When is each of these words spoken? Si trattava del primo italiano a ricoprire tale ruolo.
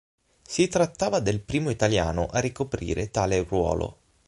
Si 0.41 0.67
trattava 0.67 1.19
del 1.19 1.41
primo 1.43 1.69
italiano 1.69 2.25
a 2.25 2.39
ricoprire 2.39 3.11
tale 3.11 3.43
ruolo. 3.43 3.99